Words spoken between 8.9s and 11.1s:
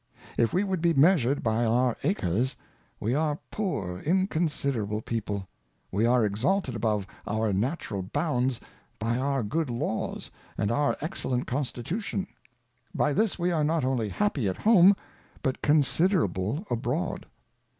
by our good Laws, and our